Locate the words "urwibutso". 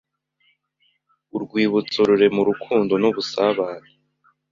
1.35-1.99